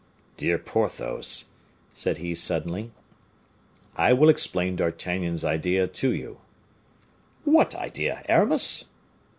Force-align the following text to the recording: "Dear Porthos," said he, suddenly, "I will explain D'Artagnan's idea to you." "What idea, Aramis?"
"Dear 0.35 0.57
Porthos," 0.57 1.49
said 1.93 2.17
he, 2.17 2.33
suddenly, 2.33 2.89
"I 3.95 4.13
will 4.13 4.29
explain 4.29 4.75
D'Artagnan's 4.75 5.45
idea 5.45 5.85
to 5.87 6.11
you." 6.11 6.39
"What 7.43 7.75
idea, 7.75 8.23
Aramis?" 8.27 8.85